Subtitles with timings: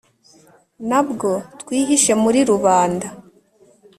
[0.89, 1.29] nabwo
[1.59, 3.07] twihishe muri rubanda